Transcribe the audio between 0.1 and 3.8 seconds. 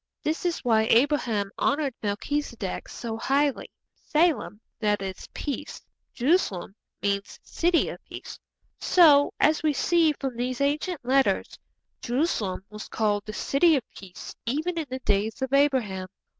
This is why Abraham honoured Melchizedek so highly.